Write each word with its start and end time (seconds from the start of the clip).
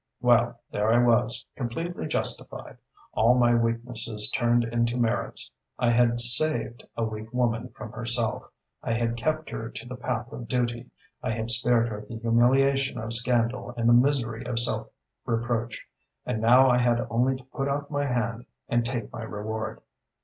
"Well 0.19 0.59
there 0.71 0.91
I 0.91 0.97
was, 0.97 1.45
completely 1.55 2.07
justified: 2.07 2.79
all 3.13 3.35
my 3.37 3.53
weaknesses 3.53 4.31
turned 4.31 4.63
into 4.63 4.97
merits! 4.97 5.51
I 5.77 5.91
had 5.91 6.19
'saved' 6.19 6.87
a 6.97 7.03
weak 7.03 7.31
woman 7.31 7.69
from 7.69 7.91
herself, 7.91 8.49
I 8.81 8.93
had 8.93 9.15
kept 9.15 9.51
her 9.51 9.69
to 9.69 9.87
the 9.87 9.95
path 9.95 10.31
of 10.31 10.47
duty, 10.47 10.89
I 11.21 11.33
had 11.33 11.51
spared 11.51 11.87
her 11.89 12.03
the 12.09 12.17
humiliation 12.17 12.97
of 12.97 13.13
scandal 13.13 13.75
and 13.77 13.87
the 13.87 13.93
misery 13.93 14.43
of 14.45 14.57
self 14.57 14.87
reproach; 15.23 15.85
and 16.25 16.41
now 16.41 16.67
I 16.67 16.79
had 16.79 17.05
only 17.11 17.35
to 17.35 17.43
put 17.53 17.67
out 17.67 17.91
my 17.91 18.07
hand 18.07 18.47
and 18.67 18.83
take 18.83 19.13
my 19.13 19.21
reward. 19.21 19.81